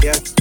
Tiempo. 0.00 0.35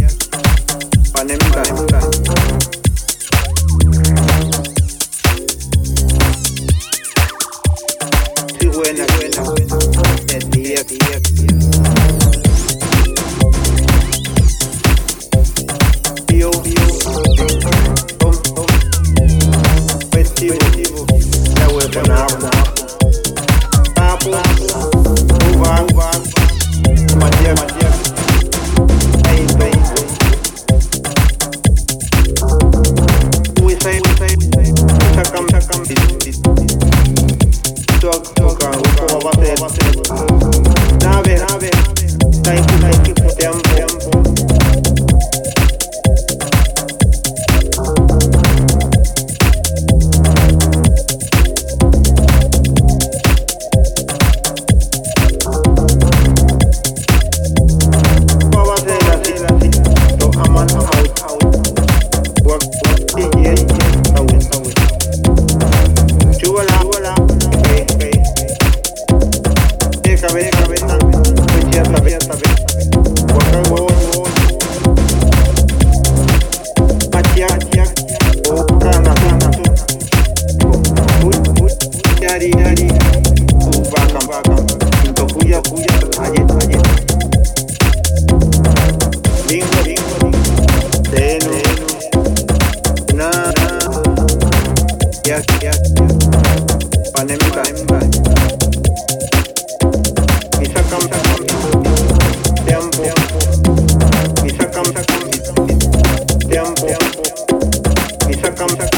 Y 108.67 108.94